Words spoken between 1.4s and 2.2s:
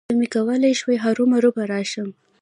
به راشم.